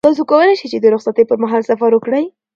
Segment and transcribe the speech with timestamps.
[0.07, 2.23] تاسو کولای شئ چې د رخصتۍ پر مهال سفر وکړئ.